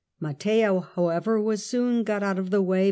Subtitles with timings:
[0.19, 2.79] Matteo, however, was soon got out of the way by his N.